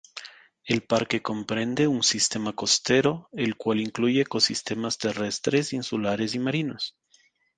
[0.65, 6.97] El parque comprende un sistema costero el cual incluye ecosistemas terrestres, insulares y marinos.